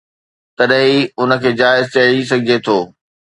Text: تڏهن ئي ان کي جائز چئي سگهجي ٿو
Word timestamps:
تڏهن 0.57 0.77
ئي 0.87 0.95
ان 1.19 1.29
کي 1.41 1.51
جائز 1.59 1.85
چئي 1.93 2.19
سگهجي 2.29 2.57
ٿو 2.65 2.77